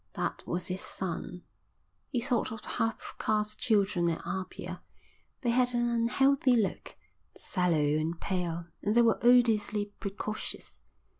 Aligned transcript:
That 0.13 0.41
was 0.47 0.69
his 0.69 0.81
son. 0.81 1.43
He 2.09 2.21
thought 2.21 2.51
of 2.51 2.63
the 2.63 2.69
half 2.69 3.13
caste 3.19 3.59
children 3.59 4.09
in 4.09 4.17
Apia. 4.25 4.81
They 5.41 5.51
had 5.51 5.75
an 5.75 5.87
unhealthy 5.87 6.55
look, 6.55 6.95
sallow 7.37 7.75
and 7.77 8.19
pale, 8.19 8.65
and 8.81 8.95
they 8.95 9.03
were 9.03 9.19
odiously 9.21 9.93
precocious. 9.99 10.79